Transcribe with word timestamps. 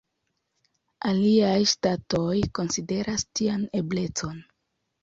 Aliaj 1.09 1.53
ŝtatoj 1.73 2.33
konsideras 2.61 3.31
tian 3.37 3.71
eblecon. 3.85 4.47